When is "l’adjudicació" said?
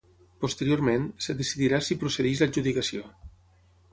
2.43-3.05